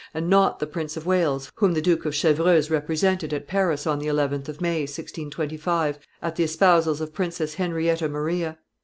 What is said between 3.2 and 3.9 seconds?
at Paris